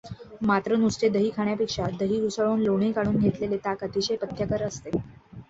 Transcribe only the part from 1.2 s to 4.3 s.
खाण्यापेक्षा दही घुसळून लोणी काढून घेतलेले ताक अतिशय